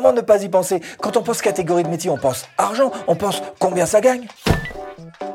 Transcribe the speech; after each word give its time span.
Comment 0.00 0.14
ne 0.14 0.22
pas 0.22 0.42
y 0.42 0.48
penser 0.48 0.80
Quand 1.02 1.18
on 1.18 1.22
pense 1.22 1.42
catégorie 1.42 1.82
de 1.82 1.90
métier, 1.90 2.08
on 2.08 2.16
pense 2.16 2.46
argent, 2.56 2.90
on 3.06 3.16
pense 3.16 3.42
combien 3.58 3.84
ça 3.84 4.00
gagne. 4.00 4.26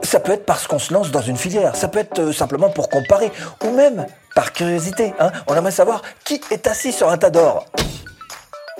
Ça 0.01 0.19
peut 0.19 0.31
être 0.31 0.43
parce 0.43 0.65
qu'on 0.65 0.79
se 0.79 0.91
lance 0.91 1.11
dans 1.11 1.21
une 1.21 1.37
filière, 1.37 1.75
ça 1.75 1.87
peut 1.87 1.99
être 1.99 2.17
euh, 2.17 2.33
simplement 2.33 2.71
pour 2.71 2.89
comparer, 2.89 3.31
ou 3.63 3.69
même 3.69 4.07
par 4.33 4.53
curiosité. 4.53 5.13
Hein. 5.19 5.31
on 5.45 5.53
aimerait 5.53 5.69
savoir 5.69 6.01
qui 6.23 6.41
est 6.49 6.65
assis 6.65 6.91
sur 6.91 7.11
un 7.11 7.17
tas 7.19 7.29
d'or. 7.29 7.67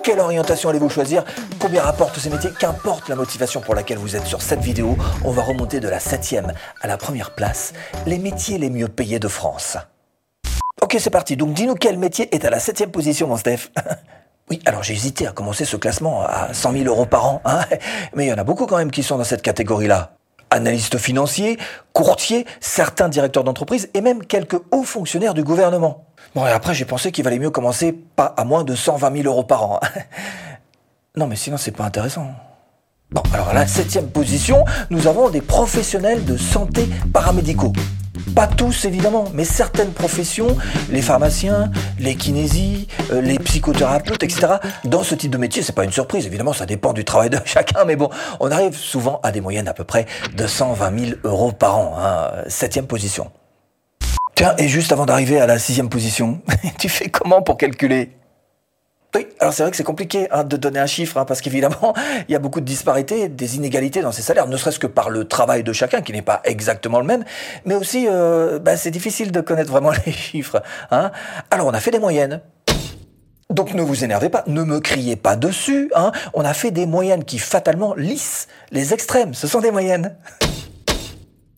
Quelle 0.02 0.20
orientation 0.20 0.70
allez-vous 0.70 0.90
choisir 0.90 1.24
Combien 1.60 1.84
rapportent 1.84 2.18
ces 2.18 2.32
métiers 2.32 2.50
Qu'importe 2.60 3.08
la 3.08 3.16
motivation 3.16 3.62
pour 3.62 3.76
laquelle 3.76 4.00
vous 4.00 4.16
êtes 4.16 4.26
sur 4.26 4.42
cette 4.42 4.62
vidéo, 4.62 4.98
on 5.24 5.30
va 5.30 5.44
remonter 5.44 5.80
de 5.80 5.88
la 5.88 6.00
septième 6.00 6.52
à 6.82 6.88
la 6.88 6.98
première 6.98 7.36
place, 7.36 7.74
les 8.08 8.18
métiers 8.18 8.58
les 8.58 8.72
mieux 8.72 8.88
payés 8.88 9.20
de 9.20 9.28
France. 9.28 9.78
Ok, 10.82 10.98
c'est 11.00 11.12
parti. 11.12 11.38
Donc 11.38 11.54
dis-nous 11.54 11.76
quel 11.76 12.00
métier 12.00 12.34
est 12.34 12.44
à 12.44 12.50
la 12.50 12.60
septième 12.60 12.90
position, 12.90 13.28
mon 13.28 13.38
Steph 13.38 13.70
Oui, 14.52 14.60
alors 14.66 14.84
j'ai 14.84 14.94
hésité 14.94 15.26
à 15.26 15.32
commencer 15.32 15.66
ce 15.66 15.76
classement 15.76 16.22
à 16.22 16.54
100 16.54 16.74
000 16.74 16.86
euros 16.86 17.08
par 17.08 17.26
an, 17.26 17.42
hein 17.46 17.62
mais 18.16 18.26
il 18.26 18.30
y 18.30 18.34
en 18.34 18.38
a 18.38 18.44
beaucoup 18.44 18.68
quand 18.68 18.78
même 18.78 18.92
qui 18.92 19.02
sont 19.02 19.18
dans 19.18 19.24
cette 19.24 19.42
catégorie-là. 19.42 20.18
Analystes 20.52 21.00
financiers, 21.00 21.58
courtiers, 21.94 22.46
certains 22.60 23.10
directeurs 23.10 23.44
d'entreprise 23.44 23.90
et 23.96 24.02
même 24.02 24.24
quelques 24.24 24.62
hauts 24.72 24.84
fonctionnaires 24.84 25.34
du 25.34 25.44
gouvernement. 25.44 26.06
Bon, 26.36 26.46
et 26.46 26.52
après 26.52 26.76
j'ai 26.76 26.86
pensé 26.86 27.12
qu'il 27.12 27.24
valait 27.24 27.40
mieux 27.40 27.50
commencer 27.50 27.92
pas 27.92 28.36
à 28.38 28.44
moins 28.44 28.64
de 28.64 28.76
120 28.76 29.24
000 29.24 29.28
euros 29.28 29.44
par 29.44 29.64
an. 29.64 29.80
Non, 31.18 31.28
mais 31.28 31.38
sinon 31.38 31.56
c'est 31.56 31.72
pas 31.72 31.86
intéressant. 31.86 32.28
Bon, 33.10 33.24
alors 33.34 33.48
à 33.48 33.54
la 33.54 33.66
septième 33.66 34.10
position, 34.10 34.66
nous 34.90 35.08
avons 35.08 35.30
des 35.30 35.40
professionnels 35.40 36.26
de 36.26 36.36
santé 36.36 36.90
paramédicaux. 37.14 37.72
Pas 38.34 38.48
tous 38.48 38.86
évidemment, 38.86 39.26
mais 39.34 39.44
certaines 39.44 39.92
professions, 39.92 40.58
les 40.90 41.02
pharmaciens, 41.02 41.72
les 42.00 42.16
kinésies, 42.16 42.88
euh, 43.12 43.22
les 43.22 43.38
psychothérapeutes, 43.38 44.24
etc. 44.24 44.48
Dans 44.84 45.04
ce 45.04 45.14
type 45.14 45.32
de 45.32 45.38
métier, 45.38 45.62
c'est 45.62 45.76
pas 45.76 45.84
une 45.84 45.92
surprise, 45.92 46.26
évidemment, 46.26 46.54
ça 46.54 46.66
dépend 46.66 46.94
du 46.94 47.06
travail 47.06 47.30
de 47.30 47.38
chacun, 47.46 47.86
mais 47.86 47.96
bon, 47.96 48.10
on 48.40 48.50
arrive 48.52 48.76
souvent 48.76 49.20
à 49.22 49.32
des 49.32 49.42
moyennes 49.42 49.68
à 49.68 49.74
peu 49.74 49.84
près 49.84 50.06
de 50.36 50.48
120 50.48 51.00
000 51.00 51.12
euros 51.24 51.52
par 51.52 51.78
an, 51.78 51.96
hein, 52.00 52.32
septième 52.48 52.88
position. 52.88 53.30
Tiens, 54.34 54.56
et 54.58 54.68
juste 54.68 54.92
avant 54.92 55.06
d'arriver 55.06 55.40
à 55.40 55.46
la 55.46 55.60
sixième 55.60 55.90
position, 55.90 56.42
tu 56.80 56.90
fais 56.90 57.10
comment 57.10 57.42
pour 57.42 57.58
calculer? 57.58 58.12
Alors 59.40 59.54
c'est 59.54 59.64
vrai 59.64 59.72
que 59.72 59.78
c'est 59.78 59.84
compliqué 59.84 60.28
hein, 60.32 60.44
de 60.44 60.58
donner 60.58 60.80
un 60.80 60.86
chiffre, 60.86 61.18
hein, 61.18 61.26
parce 61.26 61.42
qu'évidemment, 61.42 61.94
il 62.30 62.32
y 62.32 62.36
a 62.36 62.40
beaucoup 62.40 62.62
de 62.62 62.66
disparités, 62.66 63.30
des 63.30 63.56
inégalités 63.56 64.02
dans 64.02 64.12
ces 64.12 64.22
salaires, 64.22 64.48
ne 64.48 64.58
serait-ce 64.58 64.80
que 64.80 64.88
par 64.88 65.10
le 65.10 65.26
travail 65.26 65.64
de 65.64 65.74
chacun, 65.74 66.02
qui 66.02 66.12
n'est 66.14 66.22
pas 66.22 66.42
exactement 66.44 67.00
le 67.00 67.06
même, 67.06 67.24
mais 67.66 67.76
aussi, 67.76 68.08
euh, 68.10 68.60
bah, 68.60 68.78
c'est 68.78 68.92
difficile 68.92 69.32
de 69.32 69.42
connaître 69.42 69.72
vraiment 69.72 69.92
les 70.06 70.12
chiffres. 70.12 70.62
Hein. 70.92 71.12
Alors 71.52 71.68
on 71.68 71.74
a 71.74 71.80
fait 71.80 71.92
des 71.92 72.00
moyennes. 72.00 72.42
Donc 73.52 73.74
ne 73.76 73.84
vous 73.84 74.04
énervez 74.04 74.30
pas, 74.30 74.44
ne 74.48 74.64
me 74.64 74.80
criez 74.80 75.16
pas 75.16 75.36
dessus. 75.36 75.92
On 76.34 76.44
a 76.44 76.54
fait 76.54 76.72
des 76.72 76.88
moyennes 76.88 77.24
qui 77.24 77.38
fatalement 77.38 77.94
lissent 77.94 78.48
les 78.72 78.92
extrêmes. 78.92 79.36
Ce 79.36 79.48
sont 79.48 79.62
des 79.62 79.70
moyennes. 79.70 80.16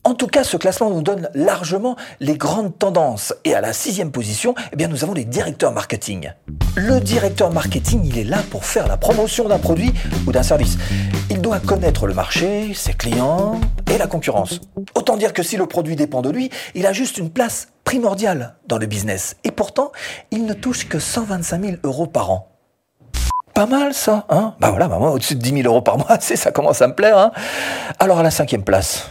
En 0.08 0.14
tout 0.14 0.26
cas, 0.26 0.42
ce 0.42 0.56
classement 0.56 0.88
nous 0.88 1.02
donne 1.02 1.28
largement 1.34 1.94
les 2.18 2.38
grandes 2.38 2.78
tendances. 2.78 3.34
Et 3.44 3.52
à 3.52 3.60
la 3.60 3.74
sixième 3.74 4.10
position, 4.10 4.54
eh 4.72 4.76
bien, 4.76 4.88
nous 4.88 5.04
avons 5.04 5.12
les 5.12 5.26
directeurs 5.26 5.70
marketing. 5.70 6.32
Le 6.76 6.98
directeur 6.98 7.52
marketing, 7.52 8.00
il 8.06 8.16
est 8.16 8.24
là 8.24 8.38
pour 8.50 8.64
faire 8.64 8.88
la 8.88 8.96
promotion 8.96 9.50
d'un 9.50 9.58
produit 9.58 9.92
ou 10.26 10.32
d'un 10.32 10.42
service. 10.42 10.78
Il 11.28 11.42
doit 11.42 11.60
connaître 11.60 12.06
le 12.06 12.14
marché, 12.14 12.72
ses 12.72 12.94
clients 12.94 13.60
et 13.92 13.98
la 13.98 14.06
concurrence. 14.06 14.62
Autant 14.94 15.18
dire 15.18 15.34
que 15.34 15.42
si 15.42 15.58
le 15.58 15.66
produit 15.66 15.94
dépend 15.94 16.22
de 16.22 16.30
lui, 16.30 16.48
il 16.74 16.86
a 16.86 16.94
juste 16.94 17.18
une 17.18 17.28
place 17.28 17.68
primordiale 17.84 18.54
dans 18.66 18.78
le 18.78 18.86
business. 18.86 19.36
Et 19.44 19.50
pourtant, 19.50 19.92
il 20.30 20.46
ne 20.46 20.54
touche 20.54 20.88
que 20.88 20.98
125 20.98 21.62
000 21.62 21.76
euros 21.84 22.06
par 22.06 22.30
an 22.30 22.48
pas 23.52 23.66
mal 23.66 23.92
ça, 23.92 24.24
hein? 24.28 24.54
Bah 24.60 24.70
voilà, 24.70 24.86
bah 24.86 24.98
moi 25.00 25.10
au-dessus 25.10 25.34
de 25.34 25.40
10 25.40 25.62
000 25.62 25.66
euros 25.66 25.82
par 25.82 25.98
mois, 25.98 26.16
c'est 26.20 26.36
ça 26.36 26.52
commence 26.52 26.80
à 26.80 26.86
me 26.86 26.94
plaire. 26.94 27.18
Hein 27.18 27.32
Alors 27.98 28.20
à 28.20 28.22
la 28.22 28.30
cinquième 28.30 28.62
place, 28.62 29.10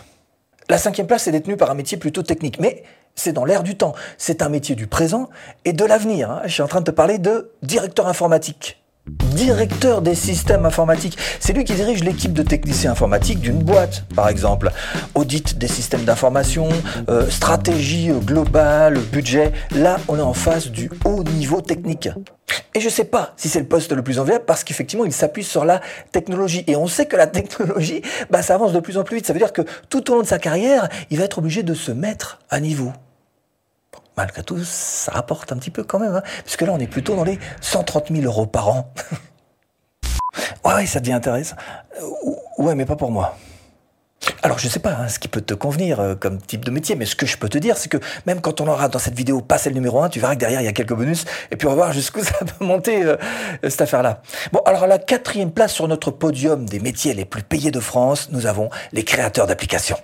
la 0.69 0.77
cinquième 0.77 1.07
place 1.07 1.27
est 1.27 1.31
détenue 1.31 1.57
par 1.57 1.71
un 1.71 1.75
métier 1.75 1.97
plutôt 1.97 2.23
technique, 2.23 2.59
mais 2.59 2.83
c'est 3.16 3.33
dans 3.33 3.45
l'air 3.45 3.63
du 3.63 3.75
temps. 3.78 3.94
C'est 4.17 4.41
un 4.41 4.50
métier 4.50 4.75
du 4.75 4.88
présent 4.88 5.29
et 5.66 5.73
de 5.73 5.85
l'avenir. 5.85 6.31
Hein. 6.31 6.41
Je 6.45 6.53
suis 6.53 6.61
en 6.61 6.67
train 6.67 6.81
de 6.81 6.85
te 6.85 6.91
parler 6.91 7.17
de 7.17 7.51
directeur 7.63 8.07
informatique. 8.07 8.81
Directeur 9.07 10.01
des 10.01 10.16
systèmes 10.16 10.66
informatiques. 10.66 11.18
C'est 11.40 11.53
lui 11.53 11.63
qui 11.63 11.73
dirige 11.73 12.03
l'équipe 12.03 12.34
de 12.34 12.44
techniciens 12.44 12.91
informatiques 12.91 13.40
d'une 13.40 13.59
boîte, 13.59 14.03
par 14.16 14.29
exemple. 14.29 14.72
Audit 15.16 15.57
des 15.57 15.68
systèmes 15.68 16.03
d'information, 16.03 16.69
euh, 17.09 17.29
stratégie 17.29 18.09
globale, 18.25 19.00
budget. 19.00 19.51
Là, 19.72 19.97
on 20.07 20.18
est 20.18 20.22
en 20.22 20.34
face 20.34 20.68
du 20.68 20.90
haut 21.06 21.23
niveau 21.23 21.62
technique. 21.62 22.09
Et 22.73 22.79
je 22.79 22.85
ne 22.85 22.91
sais 22.91 23.06
pas 23.06 23.34
si 23.38 23.50
c'est 23.50 23.59
le 23.59 23.66
poste 23.66 23.91
le 23.91 24.03
plus 24.03 24.19
enviable 24.19 24.45
parce 24.45 24.63
qu'effectivement, 24.63 25.06
il 25.06 25.13
s'appuie 25.13 25.44
sur 25.44 25.66
la 25.66 25.81
technologie. 26.12 26.63
Et 26.68 26.75
on 26.75 26.88
sait 26.88 27.06
que 27.06 27.16
la 27.16 27.28
technologie, 27.28 28.01
bah, 28.29 28.41
ça 28.41 28.56
avance 28.56 28.74
de 28.74 28.79
plus 28.79 28.97
en 28.97 29.03
plus 29.03 29.18
vite. 29.18 29.25
Ça 29.25 29.34
veut 29.34 29.39
dire 29.39 29.53
que 29.53 29.63
tout 29.89 30.12
au 30.12 30.16
long 30.16 30.22
de 30.22 30.28
sa 30.28 30.39
carrière, 30.39 30.89
il 31.09 31.18
va 31.18 31.25
être 31.25 31.38
obligé 31.38 31.63
de 31.63 31.74
se 31.74 31.91
mettre 31.91 32.39
à 32.50 32.59
niveau. 32.59 32.91
Malgré 34.17 34.44
tout, 34.44 34.63
ça 34.63 35.11
rapporte 35.11 35.51
un 35.51 35.57
petit 35.57 35.72
peu 35.72 35.83
quand 35.83 36.00
même, 36.00 36.16
hein, 36.16 36.23
puisque 36.44 36.63
là, 36.63 36.73
on 36.73 36.79
est 36.79 36.88
plutôt 36.88 37.16
dans 37.16 37.23
les 37.23 37.39
130 37.61 38.07
000 38.11 38.23
euros 38.23 38.47
par 38.47 38.69
an. 38.69 38.94
ouais, 40.66 40.85
ça 40.85 41.00
devient 41.00 41.13
intéressant. 41.13 41.55
Euh, 42.01 42.63
ouais, 42.63 42.75
mais 42.75 42.85
pas 42.85 42.95
pour 42.95 43.11
moi. 43.11 43.38
Alors 44.41 44.57
je 44.57 44.67
sais 44.67 44.79
pas 44.79 44.91
hein, 44.91 45.07
ce 45.07 45.19
qui 45.19 45.27
peut 45.27 45.41
te 45.41 45.53
convenir 45.53 46.00
euh, 46.00 46.16
comme 46.16 46.41
type 46.41 46.66
de 46.66 46.72
métier, 46.72 46.95
mais 46.95 47.06
ce 47.06 47.16
que 47.16 47.25
je 47.25 47.38
peux 47.38 47.50
te 47.50 47.57
dire, 47.57 47.77
c'est 47.77 47.88
que 47.88 47.97
même 48.25 48.41
quand 48.41 48.61
on 48.61 48.67
aura 48.67 48.89
dans 48.89 49.00
cette 49.00 49.16
vidéo 49.16 49.41
passé 49.41 49.69
le 49.69 49.75
numéro 49.75 50.01
1, 50.01 50.09
tu 50.09 50.19
verras 50.19 50.33
que 50.33 50.39
derrière 50.39 50.59
il 50.59 50.66
y 50.66 50.67
a 50.67 50.73
quelques 50.73 50.94
bonus, 50.94 51.25
et 51.51 51.56
puis 51.56 51.67
on 51.67 51.72
va 51.72 51.75
voir 51.75 51.94
jusqu'où 51.94 52.23
ça 52.23 52.33
peut 52.39 52.66
monter 52.66 53.03
euh, 53.03 53.16
cette 53.63 53.81
affaire-là. 53.81 54.22
Bon, 54.51 54.59
alors 54.66 54.83
à 54.83 54.88
la 54.88 54.97
quatrième 54.97 55.51
place 55.51 55.73
sur 55.73 55.88
notre 55.88 56.11
podium 56.11 56.66
des 56.66 56.79
métiers 56.79 57.13
les 57.13 57.25
plus 57.25 57.44
payés 57.44 57.72
de 57.72 57.79
France, 57.79 58.29
nous 58.31 58.47
avons 58.47 58.69
les 58.91 59.03
créateurs 59.03 59.47
d'applications. 59.47 59.97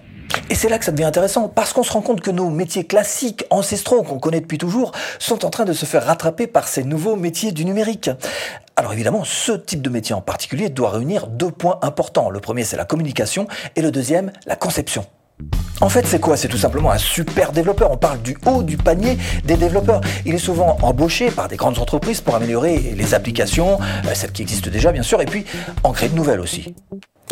Et 0.49 0.55
c'est 0.55 0.69
là 0.69 0.77
que 0.77 0.85
ça 0.85 0.91
devient 0.91 1.05
intéressant, 1.05 1.47
parce 1.47 1.73
qu'on 1.73 1.83
se 1.83 1.91
rend 1.91 2.01
compte 2.01 2.21
que 2.21 2.29
nos 2.29 2.49
métiers 2.49 2.85
classiques, 2.85 3.45
ancestraux, 3.49 4.03
qu'on 4.03 4.19
connaît 4.19 4.41
depuis 4.41 4.57
toujours, 4.57 4.91
sont 5.17 5.45
en 5.45 5.49
train 5.49 5.65
de 5.65 5.73
se 5.73 5.85
faire 5.85 6.05
rattraper 6.05 6.47
par 6.47 6.67
ces 6.67 6.83
nouveaux 6.83 7.15
métiers 7.15 7.51
du 7.51 7.65
numérique. 7.65 8.09
Alors 8.75 8.93
évidemment, 8.93 9.23
ce 9.23 9.53
type 9.53 9.81
de 9.81 9.89
métier 9.89 10.13
en 10.13 10.21
particulier 10.21 10.69
doit 10.69 10.91
réunir 10.91 11.27
deux 11.27 11.51
points 11.51 11.79
importants. 11.81 12.29
Le 12.29 12.39
premier, 12.39 12.63
c'est 12.63 12.77
la 12.77 12.85
communication, 12.85 13.47
et 13.75 13.81
le 13.81 13.91
deuxième, 13.91 14.31
la 14.45 14.55
conception. 14.55 15.05
En 15.81 15.89
fait, 15.89 16.05
c'est 16.05 16.19
quoi? 16.19 16.37
C'est 16.37 16.47
tout 16.47 16.57
simplement 16.57 16.91
un 16.91 16.97
super 16.97 17.51
développeur. 17.51 17.91
On 17.91 17.97
parle 17.97 18.21
du 18.21 18.37
haut 18.45 18.63
du 18.63 18.77
panier 18.77 19.17
des 19.43 19.57
développeurs. 19.57 20.01
Il 20.25 20.35
est 20.35 20.39
souvent 20.39 20.77
embauché 20.81 21.31
par 21.31 21.47
des 21.47 21.57
grandes 21.57 21.79
entreprises 21.79 22.21
pour 22.21 22.35
améliorer 22.35 22.93
les 22.95 23.13
applications, 23.13 23.79
euh, 24.05 24.13
celles 24.13 24.31
qui 24.31 24.43
existent 24.43 24.69
déjà 24.69 24.91
bien 24.91 25.03
sûr, 25.03 25.21
et 25.21 25.25
puis 25.25 25.45
en 25.83 25.91
créer 25.91 26.09
de 26.09 26.15
nouvelles 26.15 26.39
aussi. 26.39 26.75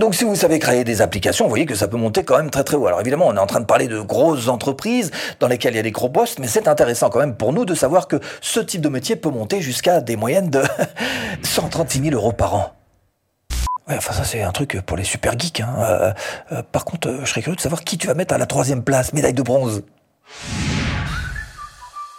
Donc 0.01 0.15
si 0.15 0.23
vous 0.23 0.35
savez 0.35 0.57
créer 0.57 0.83
des 0.83 1.03
applications, 1.03 1.45
vous 1.45 1.49
voyez 1.49 1.67
que 1.67 1.75
ça 1.75 1.87
peut 1.87 1.95
monter 1.95 2.23
quand 2.23 2.35
même 2.35 2.49
très 2.49 2.63
très 2.63 2.75
haut. 2.75 2.87
Alors 2.87 3.01
évidemment, 3.01 3.27
on 3.27 3.35
est 3.35 3.39
en 3.39 3.45
train 3.45 3.59
de 3.59 3.67
parler 3.67 3.87
de 3.87 3.99
grosses 3.99 4.47
entreprises 4.47 5.11
dans 5.39 5.47
lesquelles 5.47 5.75
il 5.75 5.77
y 5.77 5.79
a 5.79 5.83
des 5.83 5.91
gros 5.91 6.09
postes, 6.09 6.39
mais 6.39 6.47
c'est 6.47 6.67
intéressant 6.67 7.11
quand 7.11 7.19
même 7.19 7.35
pour 7.35 7.53
nous 7.53 7.65
de 7.65 7.75
savoir 7.75 8.07
que 8.07 8.15
ce 8.41 8.59
type 8.59 8.81
de 8.81 8.89
métier 8.89 9.15
peut 9.15 9.29
monter 9.29 9.61
jusqu'à 9.61 10.01
des 10.01 10.15
moyennes 10.15 10.49
de 10.49 10.63
136 11.43 12.01
000 12.01 12.15
euros 12.15 12.31
par 12.31 12.55
an. 12.55 12.71
Ouais, 13.87 13.95
enfin 13.95 14.11
ça 14.11 14.23
c'est 14.23 14.41
un 14.41 14.51
truc 14.51 14.81
pour 14.87 14.97
les 14.97 15.03
super 15.03 15.37
geeks. 15.37 15.61
Hein. 15.61 15.75
Euh, 15.77 16.13
euh, 16.51 16.63
par 16.71 16.83
contre, 16.83 17.07
euh, 17.07 17.19
je 17.23 17.29
serais 17.29 17.43
curieux 17.43 17.57
de 17.57 17.61
savoir 17.61 17.83
qui 17.83 17.99
tu 17.99 18.07
vas 18.07 18.15
mettre 18.15 18.33
à 18.33 18.39
la 18.39 18.47
troisième 18.47 18.83
place, 18.83 19.13
médaille 19.13 19.35
de 19.35 19.43
bronze. 19.43 19.83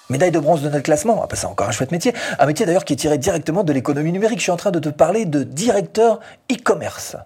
Médaille 0.09 0.31
de 0.31 0.38
bronze 0.38 0.62
de 0.62 0.69
notre 0.69 0.84
classement, 0.84 1.20
ah 1.25 1.26
bah, 1.28 1.34
c'est 1.34 1.47
encore 1.47 1.69
un 1.69 1.72
chouette 1.72 1.91
métier. 1.91 2.14
Un 2.38 2.47
métier 2.47 2.64
d'ailleurs 2.64 2.84
qui 2.84 2.93
est 2.93 2.97
tiré 2.97 3.19
directement 3.19 3.64
de 3.64 3.72
l'économie 3.72 4.12
numérique. 4.12 4.38
Je 4.38 4.44
suis 4.44 4.53
en 4.53 4.56
train 4.56 4.70
de 4.70 4.78
te 4.78 4.88
parler 4.88 5.25
de 5.25 5.43
directeur 5.43 6.20
e-commerce. 6.49 7.16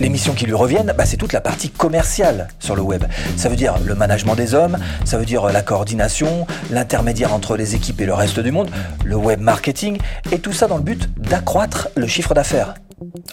Les 0.00 0.08
missions 0.08 0.34
qui 0.34 0.46
lui 0.46 0.54
reviennent, 0.54 0.94
bah, 0.96 1.04
c'est 1.04 1.16
toute 1.16 1.32
la 1.32 1.40
partie 1.40 1.70
commerciale 1.70 2.48
sur 2.60 2.76
le 2.76 2.82
web. 2.82 3.04
Ça 3.36 3.48
veut 3.48 3.56
dire 3.56 3.78
le 3.84 3.96
management 3.96 4.36
des 4.36 4.54
hommes, 4.54 4.78
ça 5.04 5.18
veut 5.18 5.24
dire 5.24 5.46
la 5.46 5.62
coordination, 5.62 6.46
l'intermédiaire 6.70 7.34
entre 7.34 7.56
les 7.56 7.74
équipes 7.74 8.00
et 8.00 8.06
le 8.06 8.14
reste 8.14 8.38
du 8.38 8.52
monde, 8.52 8.70
le 9.04 9.16
web 9.16 9.40
marketing, 9.40 9.98
et 10.30 10.38
tout 10.38 10.52
ça 10.52 10.68
dans 10.68 10.76
le 10.76 10.84
but 10.84 11.10
d'accroître 11.18 11.88
le 11.96 12.06
chiffre 12.06 12.32
d'affaires. 12.32 12.74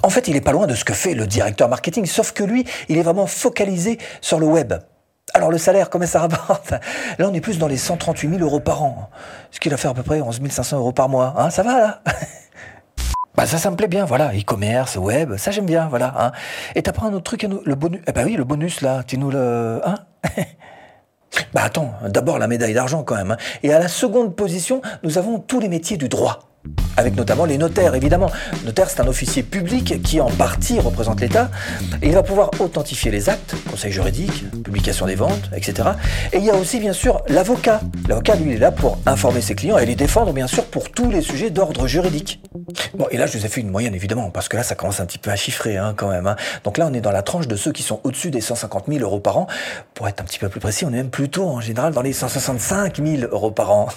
En 0.02 0.10
fait, 0.10 0.28
il 0.28 0.36
est 0.36 0.42
pas 0.42 0.52
loin 0.52 0.66
de 0.66 0.74
ce 0.74 0.84
que 0.86 0.94
fait 0.94 1.14
le 1.14 1.28
directeur 1.28 1.70
marketing, 1.70 2.06
sauf 2.08 2.32
que 2.32 2.44
lui, 2.44 2.66
il 2.90 2.98
est 2.98 3.04
vraiment 3.04 3.28
focalisé 3.28 4.00
sur 4.22 4.40
le 4.40 4.48
web. 4.48 4.74
Alors 5.34 5.52
le 5.52 5.58
salaire, 5.58 5.90
comment 5.90 6.08
ça 6.08 6.22
rapporte? 6.22 6.72
Là, 7.20 7.30
on 7.30 7.34
est 7.34 7.42
plus 7.42 7.60
dans 7.60 7.68
les 7.68 7.78
138 7.78 8.30
000 8.30 8.42
euros 8.42 8.60
par 8.60 8.82
an, 8.82 9.10
ce 9.52 9.60
qui 9.60 9.70
va 9.70 9.78
faire 9.78 9.92
à 9.92 9.94
peu 9.94 10.04
près 10.04 10.22
11 10.22 10.40
500 10.50 10.78
euros 10.78 10.94
par 10.94 11.10
mois. 11.10 11.36
Hein, 11.38 11.50
ça 11.52 11.62
va 11.62 11.78
là? 11.78 12.02
Bah 13.36 13.46
ça, 13.46 13.58
ça 13.58 13.70
me 13.70 13.76
plaît 13.76 13.88
bien, 13.88 14.06
voilà, 14.06 14.32
e-commerce, 14.34 14.96
web, 14.96 15.36
ça 15.36 15.52
j'aime 15.52 15.66
bien, 15.66 15.88
voilà. 15.88 16.14
Hein. 16.18 16.32
Et 16.76 16.82
pas 16.82 16.94
un 17.04 17.14
autre 17.14 17.24
truc 17.24 17.44
le 17.44 17.76
bonus 17.76 18.02
Eh 18.08 18.12
ben 18.14 18.26
oui, 18.26 18.36
le 18.36 18.46
bonus 18.46 18.82
là, 18.82 19.04
tu 19.06 19.18
nous 19.18 19.30
le, 19.30 19.82
hein? 19.84 19.96
Bah 21.54 21.64
attends, 21.64 21.94
d'abord 22.08 22.40
la 22.40 22.48
médaille 22.48 22.74
d'argent 22.74 23.04
quand 23.04 23.16
même. 23.16 23.32
Hein. 23.32 23.38
Et 23.62 23.74
à 23.74 23.80
la 23.80 23.90
seconde 23.90 24.36
position, 24.36 24.82
nous 25.04 25.18
avons 25.18 25.40
tous 25.40 25.60
les 25.60 25.68
métiers 25.68 25.98
du 25.98 26.08
droit. 26.08 26.40
Avec 26.98 27.16
notamment 27.16 27.46
les 27.46 27.58
notaires, 27.58 27.96
évidemment. 27.96 28.32
Notaire, 28.66 28.90
c'est 28.90 29.02
un 29.02 29.08
officier 29.08 29.44
public 29.44 30.02
qui, 30.02 30.22
en 30.22 30.30
partie, 30.30 30.80
représente 30.80 31.22
l'État, 31.22 31.50
il 32.02 32.14
va 32.14 32.24
pouvoir 32.24 32.52
authentifier 32.60 33.12
les 33.12 33.30
actes, 33.30 33.56
conseil 33.70 33.92
juridique, 33.92 34.46
publication 34.64 35.06
des 35.06 35.16
ventes, 35.16 35.50
etc. 35.56 35.90
Et 36.32 36.38
il 36.38 36.46
y 36.46 36.50
a 36.50 36.56
aussi, 36.56 36.80
bien 36.80 36.94
sûr, 36.94 37.22
l'avocat. 37.28 37.82
L'avocat, 38.08 38.36
lui, 38.36 38.52
il 38.52 38.56
est 38.56 38.60
là 38.60 38.72
pour 38.72 38.98
informer 39.06 39.42
ses 39.42 39.56
clients 39.56 39.78
et 39.78 39.86
les 39.86 39.96
défendre, 39.96 40.34
bien 40.34 40.48
sûr, 40.48 40.66
pour 40.66 40.92
tous 40.92 41.12
les 41.12 41.22
sujets 41.22 41.50
d'ordre 41.50 41.88
juridique. 41.88 42.42
Bon, 42.94 43.08
et 43.12 43.18
là, 43.18 43.26
je 43.26 43.38
vous 43.38 43.46
ai 43.46 43.50
fait 43.50 43.62
une 43.62 43.70
moyenne, 43.70 43.96
évidemment, 43.96 44.30
parce 44.30 44.48
que 44.48 44.58
là, 44.58 44.64
ça 44.64 44.76
commence 44.76 45.00
un 45.00 45.06
petit 45.06 45.18
peu 45.18 45.32
à 45.32 45.36
chiffrer, 45.36 45.78
hein, 45.78 45.94
quand 45.96 46.10
même. 46.10 46.28
Hein. 46.28 46.36
Donc 46.64 46.78
là, 46.78 46.88
on 46.90 46.94
est 46.94 47.02
dans 47.02 47.12
la 47.12 47.22
tranche 47.22 47.48
de 47.48 47.56
ceux 47.56 47.72
qui 47.72 47.84
sont 47.84 48.00
au-dessus 48.04 48.32
des 48.32 48.42
150 48.42 48.86
000 48.88 49.00
euros 49.00 49.20
par 49.20 49.38
an. 49.38 49.48
Pour 49.94 50.08
être 50.08 50.22
un 50.22 50.24
petit 50.24 50.40
peu 50.40 50.50
plus 50.50 50.60
précis, 50.60 50.86
on 50.86 50.90
est 50.90 50.98
même 50.98 51.10
plutôt, 51.10 51.48
en 51.48 51.62
général, 51.62 51.94
dans 51.94 52.02
les 52.02 52.14
165 52.14 53.04
000 53.04 53.32
euros 53.32 53.52
par 53.52 53.72
an. 53.72 53.90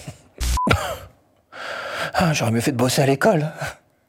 Ah, 2.20 2.32
j'aurais 2.32 2.50
mieux 2.50 2.60
fait 2.60 2.72
de 2.72 2.76
bosser 2.76 3.00
à 3.00 3.06
l'école. 3.06 3.46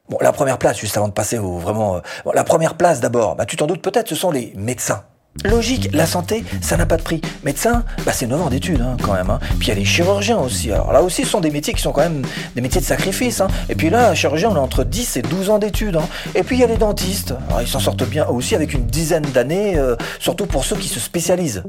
Bon, 0.10 0.18
la 0.20 0.32
première 0.32 0.58
place, 0.58 0.80
juste 0.80 0.98
avant 0.98 1.08
de 1.08 1.14
passer 1.14 1.38
au 1.38 1.60
vraiment... 1.60 1.98
Euh, 1.98 2.00
bon, 2.26 2.32
la 2.34 2.44
première 2.44 2.74
place 2.74 3.02
d'abord, 3.02 3.36
bah, 3.36 3.46
tu 3.46 3.56
t'en 3.56 3.68
doutes 3.68 3.84
peut-être, 3.84 4.10
ce 4.10 4.16
sont 4.16 4.32
les 4.32 4.52
médecins. 4.56 5.04
Logique, 5.46 5.90
la 5.94 6.08
santé, 6.08 6.44
ça 6.60 6.76
n'a 6.76 6.88
pas 6.88 6.98
de 6.98 7.04
prix. 7.04 7.22
Médecin, 7.44 7.84
bah 8.04 8.12
c'est 8.12 8.26
9 8.26 8.42
ans 8.42 8.50
d'études 8.50 8.82
hein, 8.82 8.98
quand 9.04 9.14
même. 9.14 9.30
Hein. 9.30 9.40
Puis 9.60 9.68
il 9.68 9.70
y 9.70 9.72
a 9.72 9.76
les 9.76 9.86
chirurgiens 9.86 10.40
aussi. 10.40 10.72
Alors 10.72 10.92
là 10.92 11.04
aussi, 11.04 11.24
ce 11.24 11.30
sont 11.30 11.40
des 11.40 11.52
métiers 11.52 11.72
qui 11.72 11.84
sont 11.84 11.92
quand 11.92 12.02
même 12.02 12.24
des 12.56 12.62
métiers 12.62 12.82
de 12.82 12.86
sacrifice. 12.86 13.40
Hein. 13.40 13.48
Et 13.70 13.76
puis 13.76 13.92
là, 13.92 14.16
chirurgien, 14.16 14.50
on 14.50 14.56
a 14.56 14.60
entre 14.60 14.84
10 14.84 15.18
et 15.18 15.22
12 15.22 15.52
ans 15.52 15.60
d'études. 15.60 16.00
Et 16.34 16.42
puis 16.42 16.58
il 16.58 16.60
y 16.60 16.64
a 16.64 16.68
les 16.68 16.78
dentistes. 16.78 17.36
Ils 17.62 17.68
s'en 17.68 17.80
sortent 17.80 18.10
bien 18.10 18.26
aussi 18.26 18.56
avec 18.56 18.74
une 18.74 18.88
dizaine 18.88 19.22
d'années, 19.22 19.78
euh, 19.78 19.96
surtout 20.18 20.48
pour 20.48 20.66
ceux 20.66 20.78
qui 20.78 20.88
se 20.88 21.00
spécialisent. 21.00 21.64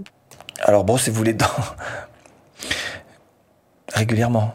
Alors 0.62 0.84
brossez-vous 0.84 1.22
les 1.22 1.34
dents 1.34 1.46
régulièrement. 3.94 4.54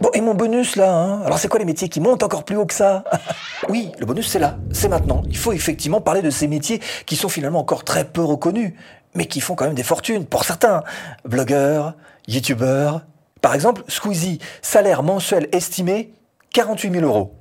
Bon, 0.00 0.08
et 0.14 0.22
mon 0.22 0.34
bonus 0.34 0.76
là, 0.76 0.94
hein 0.94 1.22
Alors 1.26 1.38
c'est 1.38 1.48
quoi 1.48 1.58
les 1.58 1.66
métiers 1.66 1.90
qui 1.90 2.00
montent 2.00 2.22
encore 2.22 2.44
plus 2.44 2.56
haut 2.56 2.66
que 2.66 2.74
ça? 2.74 3.04
Oui, 3.68 3.92
le 3.98 4.06
bonus 4.06 4.28
c'est 4.28 4.38
là, 4.38 4.56
c'est 4.72 4.88
maintenant. 4.88 5.22
Il 5.28 5.36
faut 5.36 5.52
effectivement 5.52 6.00
parler 6.00 6.22
de 6.22 6.30
ces 6.30 6.48
métiers 6.48 6.80
qui 7.04 7.16
sont 7.16 7.28
finalement 7.28 7.60
encore 7.60 7.84
très 7.84 8.04
peu 8.04 8.22
reconnus, 8.22 8.72
mais 9.14 9.26
qui 9.26 9.40
font 9.40 9.54
quand 9.54 9.66
même 9.66 9.74
des 9.74 9.82
fortunes 9.82 10.24
pour 10.24 10.44
certains. 10.44 10.82
Blogueurs, 11.24 11.94
youtubeurs. 12.26 13.02
Par 13.42 13.54
exemple, 13.54 13.82
Squeezie, 13.88 14.38
salaire 14.62 15.02
mensuel 15.02 15.48
estimé 15.52 16.14
48 16.54 16.92
000 16.92 17.04
euros. 17.04 17.34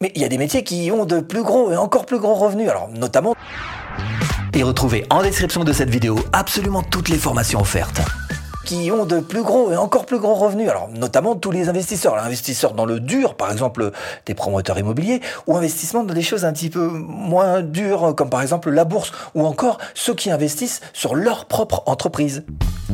Mais 0.00 0.10
il 0.14 0.22
y 0.22 0.24
a 0.24 0.28
des 0.28 0.38
métiers 0.38 0.64
qui 0.64 0.90
ont 0.90 1.04
de 1.04 1.20
plus 1.20 1.42
gros 1.42 1.70
et 1.72 1.76
encore 1.76 2.06
plus 2.06 2.18
gros 2.18 2.34
revenus, 2.34 2.70
alors 2.70 2.88
notamment... 2.88 3.34
Et 4.54 4.62
retrouvez 4.62 5.04
en 5.10 5.22
description 5.22 5.62
de 5.62 5.72
cette 5.72 5.90
vidéo 5.90 6.18
absolument 6.32 6.82
toutes 6.82 7.10
les 7.10 7.18
formations 7.18 7.60
offertes 7.60 8.00
qui 8.68 8.90
ont 8.90 9.06
de 9.06 9.20
plus 9.20 9.42
gros 9.42 9.72
et 9.72 9.78
encore 9.78 10.04
plus 10.04 10.18
gros 10.18 10.34
revenus, 10.34 10.68
alors 10.68 10.90
notamment 10.94 11.34
tous 11.34 11.50
les 11.50 11.70
investisseurs, 11.70 12.22
investisseurs 12.22 12.74
dans 12.74 12.84
le 12.84 13.00
dur, 13.00 13.34
par 13.34 13.50
exemple 13.50 13.92
des 14.26 14.34
promoteurs 14.34 14.78
immobiliers, 14.78 15.22
ou 15.46 15.56
investissement 15.56 16.04
dans 16.04 16.12
des 16.12 16.20
choses 16.20 16.44
un 16.44 16.52
petit 16.52 16.68
peu 16.68 16.86
moins 16.86 17.62
dures, 17.62 18.14
comme 18.14 18.28
par 18.28 18.42
exemple 18.42 18.68
la 18.68 18.84
bourse, 18.84 19.12
ou 19.34 19.46
encore 19.46 19.78
ceux 19.94 20.14
qui 20.14 20.30
investissent 20.30 20.82
sur 20.92 21.14
leur 21.14 21.46
propre 21.46 21.82
entreprise. 21.86 22.44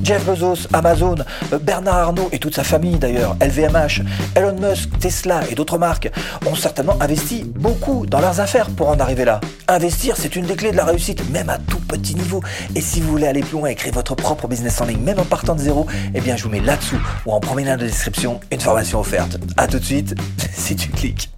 Jeff 0.02 0.24
Bezos, 0.24 0.68
Amazon, 0.72 1.16
Bernard 1.62 1.98
Arnault 1.98 2.28
et 2.32 2.38
toute 2.38 2.54
sa 2.54 2.64
famille 2.64 2.98
d'ailleurs, 2.98 3.36
LVMH, 3.40 4.02
Elon 4.34 4.56
Musk, 4.60 4.90
Tesla 4.98 5.40
et 5.50 5.54
d'autres 5.54 5.78
marques 5.78 6.10
ont 6.46 6.54
certainement 6.54 6.96
investi 7.00 7.44
beaucoup 7.44 8.04
dans 8.06 8.20
leurs 8.20 8.40
affaires 8.40 8.70
pour 8.70 8.88
en 8.88 8.98
arriver 8.98 9.24
là. 9.24 9.40
Investir, 9.68 10.16
c'est 10.18 10.36
une 10.36 10.46
des 10.46 10.56
clés 10.56 10.72
de 10.72 10.76
la 10.76 10.84
réussite, 10.84 11.30
même 11.30 11.48
à 11.48 11.58
tout 11.58 11.78
petit 11.78 12.14
niveau. 12.14 12.42
Et 12.74 12.80
si 12.80 13.00
vous 13.00 13.08
voulez 13.10 13.26
aller 13.26 13.40
plus 13.40 13.56
loin 13.56 13.68
et 13.68 13.74
créer 13.74 13.92
votre 13.92 14.14
propre 14.14 14.48
business 14.48 14.80
en 14.80 14.84
ligne, 14.84 15.00
même 15.00 15.18
en 15.20 15.24
partant 15.24 15.54
des 15.54 15.63
0, 15.64 15.86
eh 16.14 16.20
bien 16.20 16.36
je 16.36 16.44
vous 16.44 16.50
mets 16.50 16.60
là-dessous 16.60 17.00
ou 17.26 17.32
en 17.32 17.40
premier 17.40 17.64
lien 17.64 17.76
de 17.76 17.86
description 17.86 18.40
une 18.50 18.60
formation 18.60 19.00
offerte. 19.00 19.38
A 19.56 19.66
tout 19.66 19.78
de 19.78 19.84
suite 19.84 20.14
si 20.52 20.76
tu 20.76 20.88
cliques. 20.90 21.30